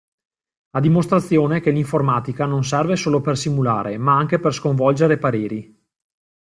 A 0.71 0.79
dimostrazione 0.79 1.59
che 1.59 1.69
l'informatica 1.69 2.47
non 2.47 2.63
serve 2.63 2.95
solo 2.95 3.21
per 3.21 3.37
simulare 3.37 3.99
ma 3.99 4.17
anche 4.17 4.39
per 4.39 4.51
sconvolgere 4.51 5.19
pareri. 5.19 5.79